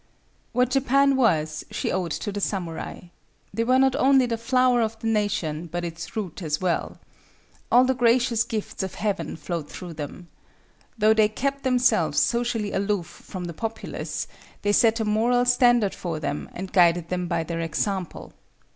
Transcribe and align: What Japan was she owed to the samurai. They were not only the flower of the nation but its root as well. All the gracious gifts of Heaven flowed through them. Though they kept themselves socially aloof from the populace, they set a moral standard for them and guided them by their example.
What 0.51 0.71
Japan 0.71 1.15
was 1.15 1.63
she 1.69 1.91
owed 1.91 2.09
to 2.13 2.31
the 2.31 2.41
samurai. 2.41 3.09
They 3.53 3.63
were 3.63 3.77
not 3.77 3.95
only 3.95 4.25
the 4.25 4.35
flower 4.35 4.81
of 4.81 4.97
the 4.97 5.05
nation 5.05 5.67
but 5.71 5.85
its 5.85 6.15
root 6.15 6.41
as 6.41 6.59
well. 6.59 6.97
All 7.71 7.83
the 7.85 7.93
gracious 7.93 8.43
gifts 8.43 8.81
of 8.81 8.95
Heaven 8.95 9.35
flowed 9.35 9.69
through 9.69 9.93
them. 9.93 10.27
Though 10.97 11.13
they 11.13 11.29
kept 11.29 11.61
themselves 11.63 12.19
socially 12.19 12.71
aloof 12.73 13.05
from 13.05 13.45
the 13.45 13.53
populace, 13.53 14.27
they 14.63 14.71
set 14.71 14.99
a 14.99 15.05
moral 15.05 15.45
standard 15.45 15.93
for 15.93 16.19
them 16.19 16.49
and 16.51 16.73
guided 16.73 17.09
them 17.09 17.27
by 17.27 17.43
their 17.43 17.59
example. 17.59 18.33